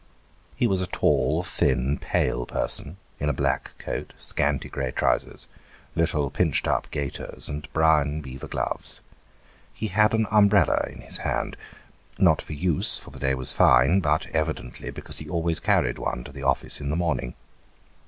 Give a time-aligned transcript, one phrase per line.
[0.55, 5.47] He was a tall, thin, pale person, in a bleck coat, scanty grey trousers,
[5.95, 9.01] little pinched up gaiters, and brown beaver gloves.
[9.71, 11.55] He had an umbrella in his hand
[12.17, 16.23] not for use, for the day was fine but, evidently, because he always carried one
[16.23, 17.35] to the office in the morning.